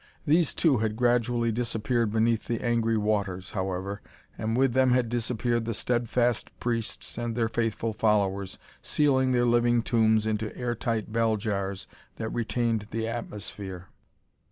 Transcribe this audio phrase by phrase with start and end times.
[0.25, 4.01] These, too, had gradually disappeared beneath the angry waters, however,
[4.35, 9.83] and with them had disappeared the steadfast priests and their faithful followers, sealing their living
[9.83, 11.85] tombs into air tight bell jars
[12.15, 13.89] that retained the atmosphere.